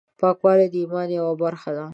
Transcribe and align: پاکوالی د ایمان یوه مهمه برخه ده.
پاکوالی 0.19 0.67
د 0.71 0.75
ایمان 0.81 1.07
یوه 1.17 1.25
مهمه 1.29 1.41
برخه 1.43 1.71
ده. 1.77 1.85